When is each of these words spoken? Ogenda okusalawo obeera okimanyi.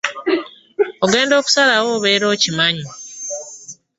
Ogenda 1.05 1.33
okusalawo 1.39 1.87
obeera 1.97 2.25
okimanyi. 2.33 2.85